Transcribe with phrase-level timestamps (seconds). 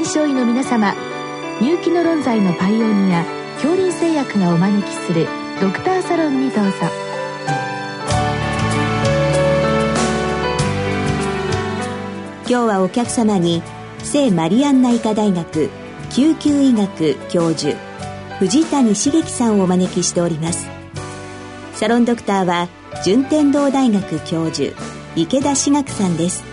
[0.00, 0.94] 臨床医の皆様
[1.60, 3.22] 入気の論剤のパイオニア
[3.56, 5.26] 恐林製薬がお招きする
[5.60, 6.70] ドクターサロンにどうぞ
[12.48, 13.62] 今日はお客様に
[13.98, 15.68] 聖マリアンナ医科大学
[16.14, 17.76] 救急医学教授
[18.38, 20.66] 藤谷茂樹さんをお招きしております
[21.74, 22.68] サロンドクターは
[23.04, 24.74] 順天堂大学教授
[25.14, 26.49] 池田志学さんです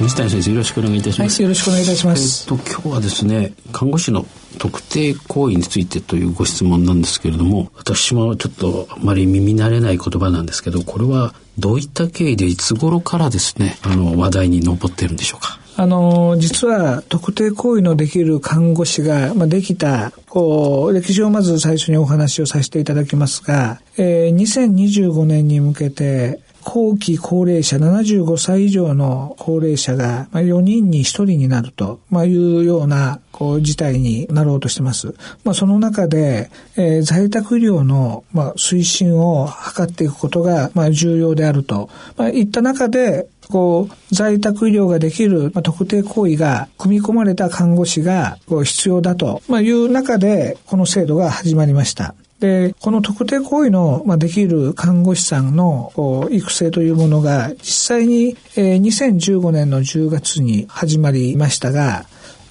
[0.00, 4.26] 水谷先生よろしくお願いいたします、はい、よろしくお願いいたします、えっと今日はですね看護師の
[4.58, 15.58] 特定行為についてというご質問なんですけれども私もちょっとあまり耳慣れない言葉なんですけどこれはどういった経緯でいつ頃からですねあの話題に上っているんでしょうか？
[15.78, 35.14] あの、実は特定行為のできる看護師が、まあ、できた、こう、歴史をまず最初にお話をさせていただきますが、えー、2025年に向けて、後期高齢者、75歳以上の高齢者が4人に1人になるというようなこう事態になろうとしてます。
[35.44, 52.16] まあ、その中で、えー、在宅医療の、まあ、推進を図っていくことが、まあ、重要であると、まあ、いった中で、こう、在宅医療ができる、まあ、特定行為が組み込まれた看護師がこう必要だと、まあ、いう中で、この制度が始まりました。
[52.40, 62.04] で、この特定行為の、まあ、できる看護師さんの育成というものが実際に、えー、2015年の10月に始まりましたが、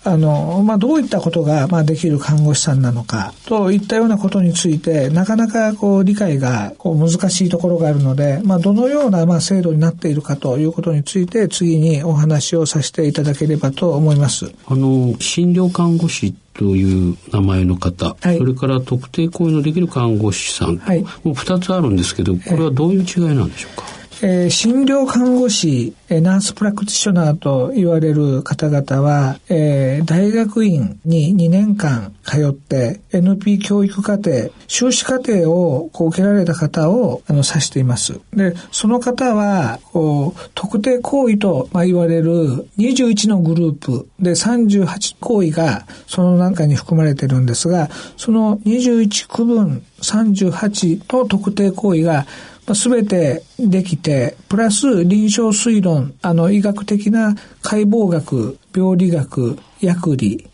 [0.06, 14.52] あの、まあ、どういったことが、まあ、できる看護師さんなのか、といったようなことについて、なかなか、こう、理解が、こう、難しいところがあるので、まあ、どのような、まあ、制度になっているかということについて、次にお話をさせていただければと思います。
[14.68, 38.20] あの、診療看護師という名前の方、はい、それから特定行為のできる看護師さん、はい、もう2つあるんですけど、これはどういう違いなんでしょうか、えー、診療看護師、えー、ナースプラクティショナーと言われる方々は、えー、大学院に2年間通って NP 教育課程、修士課程をこう受けられた方をあの指しています。
[38.34, 52.26] で、その方は、こう特定行為と、まあ、言われる21のグループで38行為がその中に含まれているんですが、その21区分38と特定行為が
[52.74, 60.50] すべてできて、プラス臨床推論、あの医学的な解剖学、病理学、薬理、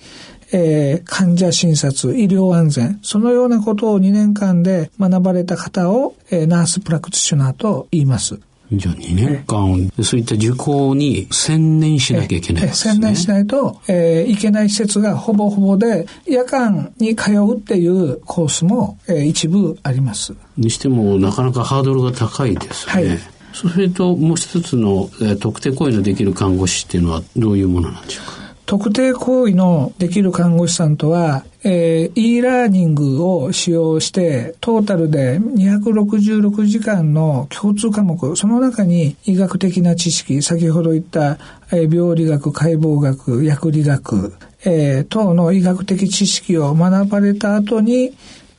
[0.51, 8.39] えー、患者診察、医療安全、そのようなことを2年間で学ばれた方を、えー、ナースプラクティショナーと言います。
[8.73, 12.93] じゃあ2年間、そういった受講に専念しなきゃいけないですね。
[12.93, 20.33] 専念しないと、えー、いけない施設がほぼほぼで、夜間に通うっていうコースも、えー、一部あります。
[20.57, 22.93] にしても、なかなかハードルが高いですね。
[22.93, 23.19] はい。
[23.53, 28.40] それともう一つの、えー、特定行為のできる看護師っていうのはどういうものなんでしょうか？
[28.71, 41.37] 特定行為のできる看護師さんとは、えー、e ラーニングを使用して、トータルで266時間の共通科目、その中に医学的な知識、先ほど言った、
[41.73, 44.33] えー、病理学、解剖学、薬理学、
[44.63, 48.15] えー、等の医学的知識を学ばれた後に、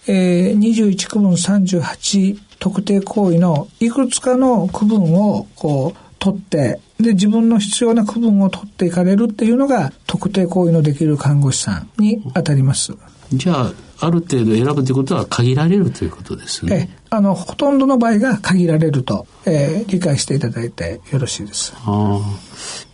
[0.07, 12.95] えー、21区分38特定行為のいくつかの区分をこう取って、で、自分の必要な区分を取っていかれるっていうのが、特定行為のできる看護師さんに当たります。
[13.33, 16.91] じゃあ、ある程度選ぶということは限られるということですね。
[16.93, 21.75] えあの、ほとんどの場合が限られると、えー、理解していただいてよろしいです。
[21.85, 22.21] あ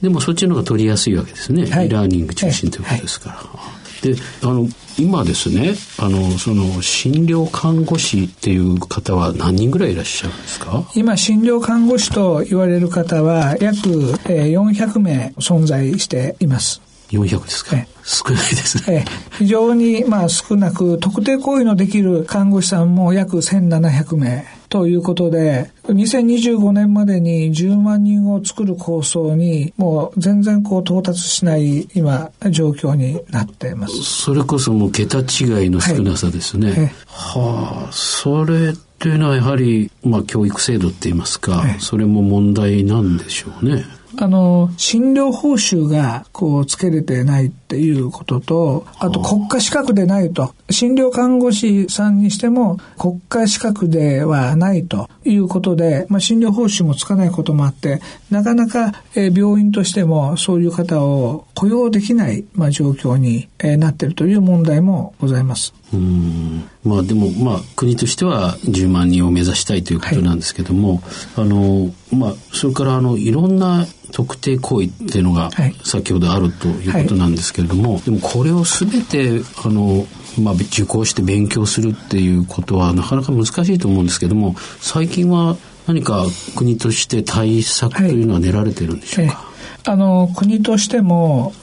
[0.01, 1.67] でもそっちの方が取りやすいわけですね。
[1.67, 3.37] はい、ラーニング中心ということですから。
[3.37, 3.43] は
[3.75, 4.69] いであの
[4.99, 10.85] 今ですねあのその診療看護師っていう方は何人ぐらいいらっしゃるんですか？
[10.95, 16.83] 今診療看護師と言われる方は約400名存在しています。
[17.11, 17.75] 400ですか、
[18.05, 19.07] 少ないですね、
[19.39, 34.03] 非常にまあ少なく特定行為のできる看護師さんも約1700名ということで、2025年までに10万人を作る構想に、もう全然こう到達しない今、状況になっています。
[34.03, 36.71] それこそもう桁違いの少なさですね。
[36.73, 43.85] はい、はあ、それっていうのはやはり、まあ教育制度って言いますか、それも問題なんでしょうね。
[44.21, 50.55] あの、診療報酬がこうつけれてないっていうことと、あと国家資格でないと。
[50.71, 58.01] 診療看護師さんにしても国家資格ではないということで、まあ、診療報酬もつかないこともあって、
[58.31, 65.75] なかなか、え病院としてもそういう方を雇用できない、まあ、状況に、えなっているという問題もございます。
[65.93, 71.01] うんまあでもまあ国としては10万人を目指したいということなんですけども、はい、
[71.37, 75.51] あのまあそれからあのいろんな特定行為っていうのが
[75.85, 80.07] 先ほどあるということなんですけれども、はい、けれどもでもこれを全てあの
[80.41, 85.57] まあ、受講して勉強するっていうことはなかなか難しいと思うんですけども最近は
[85.89, 89.49] 何か国として対策というのは練られてるんでしょうか、はい
[89.85, 91.55] あの、国としても、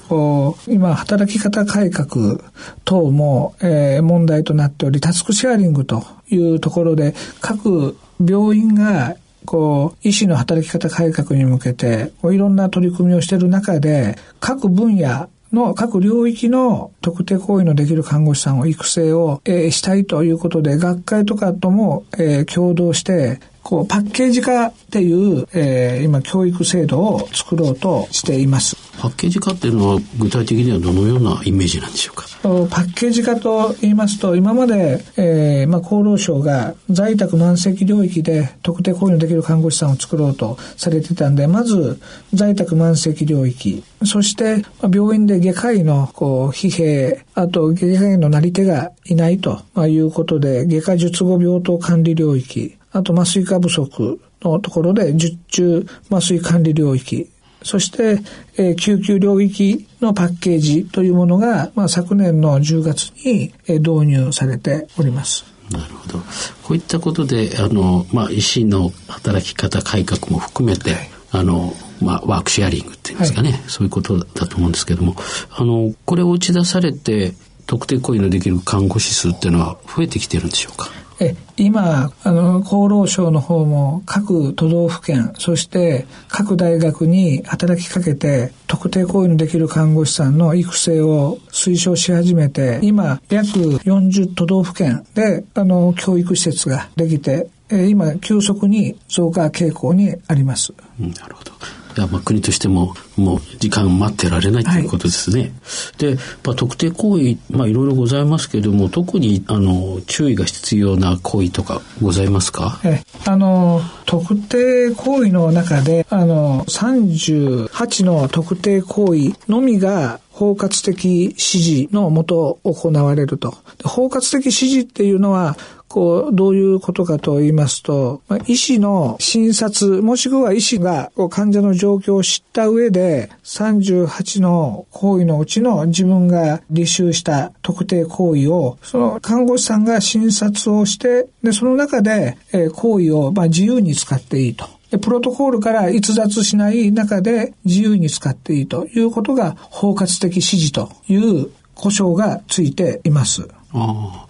[0.68, 2.40] 今、働き方改革
[2.84, 9.16] 等も、えー、問題となっており、タスクシェアリングというところで、各病院が
[9.46, 28.85] こう、医師の働き方改革に向けて、いろんな取り組みをしている中で、各分野の各領域の特定行為のできる看護師さんを育成を、えー、したいということで、学会とかとも、えー、共同して、こう、パッケージ化っていう、えー、今、教育制度を作ろうとしています。
[29.00, 32.26] パッケージ化っていうのは具体的にはどのようなイメージなんでしょうか？
[32.44, 32.50] パ
[32.82, 42.00] ッケージ化と言いますと、今まで、えー、まあ、厚労省が在宅慢性領域で特定行為のできる看護師さんを作ろうとされてたんで、まず
[42.34, 57.30] 在宅慢性領域、そして、まあ、病院で外科医のこう疲弊、あと外科医のなり手がいないとまあいうことで、外科術後病棟管理領域、あと麻酔科不足のところで術中麻酔管理領域、
[57.64, 58.20] そして、
[58.58, 65.46] えー、救急領域のパッケージというものが、まあ、昨年の10月に、えー、導入されております。
[65.72, 66.20] なるほど。
[66.64, 75.16] こういったことで、あの、まあ、医師の働き方改革も含めて、はい、あの、まあ、ワークシェアリングっていうんですかね、はい、そういうことだと思うんですけども、
[75.50, 77.34] あの、これを打ち出されて、
[77.66, 80.90] 特定行為のできる看護師数っていうのは増えてきてるんでしょうか？
[81.20, 100.74] え今あの厚労省の方も各都道府県そして各大学に働きかけて特定行為のできる看護師さんの育成を推奨し始めて今約40都道府県であの教育施設ができて今急速に増加傾向にあります。
[101.00, 101.52] なるほど。
[101.96, 105.42] やまあ国としてももう時間待ってられないということですね。
[105.42, 105.52] はい、
[105.98, 112.80] で、まあ、特定行為、まあ、いろいろございますけれども特にあの注意が必要な行為とかございますか？
[112.84, 123.58] えあの特定行為の中であの38の特定行為のみが包括的指示のもと行われると。
[123.86, 125.56] 包括的指示っていうのは、
[125.96, 144.66] こう、どういうことかと言いますと、まあ、医師の診察、もしくは医師が患者の状況を知った上で、38の行為のうちの自分が履修した特定行為を、その看護師さんが診察をして、で、その中で、え、行為を、まあ、自由に使っていいと。
[145.00, 153.48] プロトコールから逸脱しない中で自由に使っていいということが包括的指示という故障がついています。
[153.72, 154.26] あ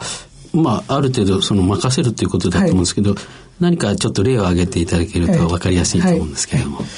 [0.56, 3.24] まあ、ある程度その任せるということだと思うんですけど、はい、
[3.60, 6.78] 何かちょっと例を挙げていただけると分かりやすいと思うんですけれども。
[6.78, 6.90] はいは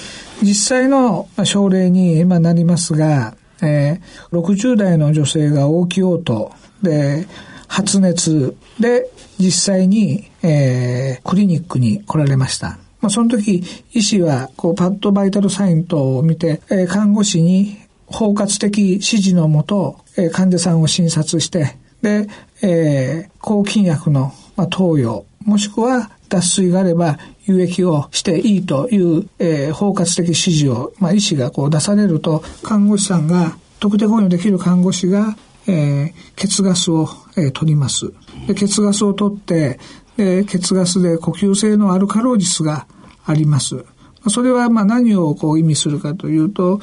[0.44, 7.27] い、実際の症例に今なりますが、えー、60代の女性が大き嘔吐で
[7.68, 9.09] 発熱で
[9.39, 12.79] 実際に、えー、クリニックに来られました。
[13.00, 17.77] まあ、その時、医師は、こう、パッドバイタルサイン等を見て、えー、看護師に
[18.08, 22.27] 包括的指示のもと、えー、患者さんを診察して、で、
[22.62, 35.38] えー、抗菌薬の、まあ、投与、もしくは脱水があれば輸液をしていいという、えー、包括的指示を、まあ、医師がこう出されると、看護師さんが、特定行為できる看護師が、
[35.68, 38.12] えー、血ガスを、えー、取ります。
[38.48, 39.80] で血ガスを取って、
[40.16, 42.88] で血ガスで呼吸性のアルカロージスが
[43.25, 43.86] あります。
[44.30, 46.82] それはまあ何をこう意味するかというと、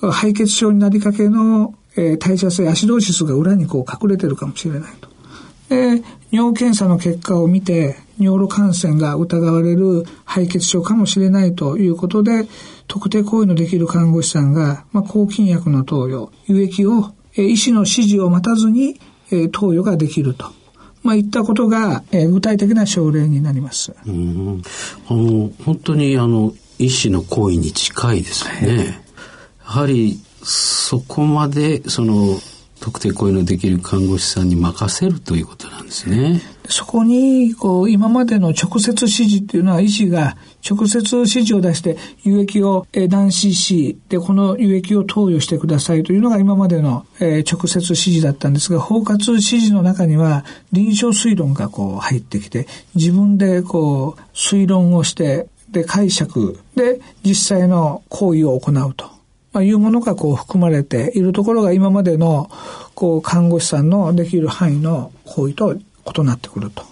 [0.00, 5.08] 敗血症になりかけの、えー、代謝性アシドーシスが裏にこう隠れてるかもしれないと。
[5.68, 12.46] で、尿検査の結果を見て、尿路感染が疑われる敗血症かもしれないということで、
[12.86, 20.46] 特定行為のできる看護師さんが、まあ、抗菌薬の投与、輸液を、えー、医師の指示を待たずに、えー、投与ができると。
[21.02, 23.94] まあ、いったことが、えー、具体的な症例になります。
[24.06, 24.62] うん
[25.06, 28.68] あの本当にあの医師の行為に近いですよね。
[28.68, 28.92] はい、や
[29.58, 32.38] はりそこまでその
[32.84, 36.42] 特定行為のできる看護師さんに任せるということなんですね。
[36.68, 40.36] そこに、こう、今までの直接指示っていうのは医師が
[40.68, 59.13] 直接指示を出して輸液を断 cc でこの輸液を投与してくださいというのが今までの直接指示だったんですが、包括指示の中には臨床推論がこう入ってきて、自分でこう推論をして、で解釈で実際の行為を行うと。
[59.54, 62.50] まあ、いうものがこう含まれているところが今までの
[62.94, 66.82] こう看護師さんのできる範囲の行為と異なってくると。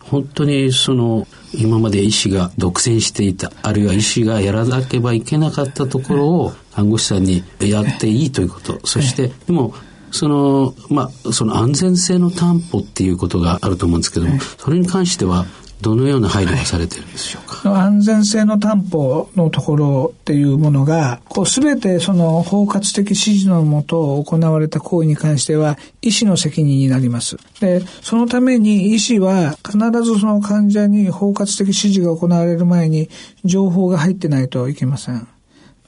[0.00, 8.84] 本当にその今まで医師が独占していたあるいは医師がやらなければいけなかったところを看護師さんにやっていいということ。
[8.84, 9.74] そしてでも
[10.10, 15.46] そのまあその安全性の担保っていうことがあると思うんですけどもそれに関しては
[15.80, 27.36] どのような配慮がされてるんでしょうか、はい、安全性の担保のところっていうものが、こうすべてその包括的指示のもと行われた行為に関しては、医師の責任になります。
[27.60, 33.08] で、そのために医師は必ずその患者に包括的指示が行われる前に
[33.44, 35.28] 情報が入ってないといけません。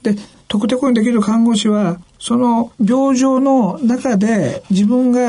[0.03, 0.15] で、
[0.47, 5.21] 特定行為できる看護師は、その病状の中で自分が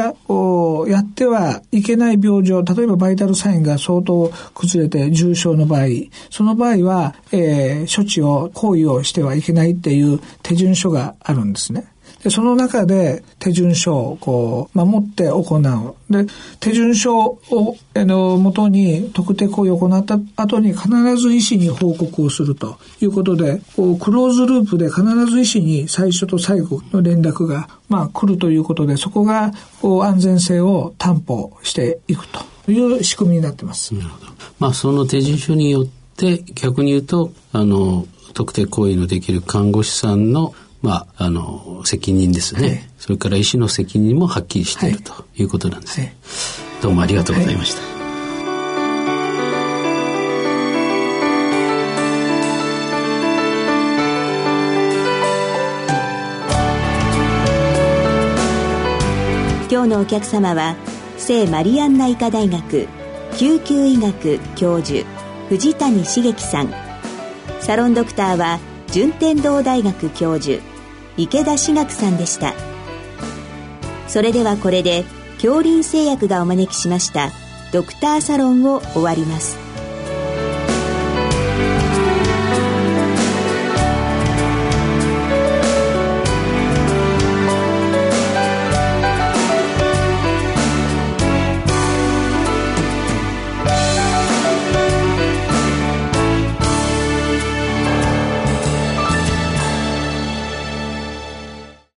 [0.86, 5.86] やってはいけない病状、例えばバイタルサインが相当崩れて重症の場合、
[6.28, 11.86] その場合は、えー、処置を、行為をしてはいけないっていう手順書があるんですね。
[12.22, 16.12] で、その中で手順書をこう守って行う。
[16.12, 16.26] で、
[16.60, 33.94] 手順書を、あの、元に特定行為を行った後に必ず医師に報告をするということで、こうクローズループで必ず医師に最初と最後の連絡が、まあ、来るということで、そこがこう安全性を担保していくという仕組みになってます。
[33.94, 34.32] なるほど。
[34.60, 35.86] まあ、その手順書によっ
[36.16, 45.44] て逆に言うと、あの、特定行為のできる看護師さんのまあ、あの、責任ですね、はい、それから医師の責任もはっきりしているとい。
[45.44, 46.00] うことなんです。
[46.00, 46.16] ね。
[46.24, 47.82] はい、どうもありがとうございました。
[59.70, 60.76] 今日のお客様は
[61.16, 62.88] 聖マリアンナ医科大学
[63.38, 65.06] 救急医学教授
[65.48, 66.74] 藤谷茂樹さん。
[67.60, 68.58] サロンドクターは
[68.88, 70.71] 順天堂大学教授
[71.16, 72.54] 池田志学さんでした。
[74.08, 75.04] それではこれで
[75.36, 77.30] 恐林製薬がお招きしました
[77.72, 79.71] ドクターサロンを終わります。